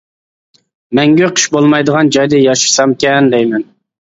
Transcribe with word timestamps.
مەڭگۈ 0.99 1.29
قىش 1.39 1.45
بولمايدىغان 1.57 2.09
جايدا 2.17 2.43
ياشىسامكەن 2.47 3.31
دەيمەن. 3.37 3.71